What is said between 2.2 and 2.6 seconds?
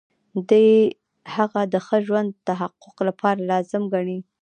د